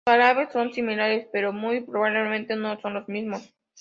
Los 0.07 0.13
jarabes 0.15 0.51
son 0.51 0.73
similares 0.73 1.27
pero 1.31 1.53
muy 1.53 1.81
probablemente 1.81 2.55
no 2.55 2.75
son 2.81 2.95
los 2.95 3.07
mismos. 3.07 3.53